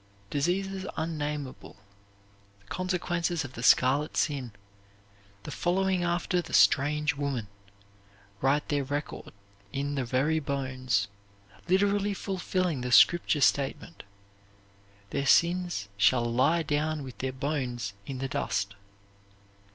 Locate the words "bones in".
17.31-18.17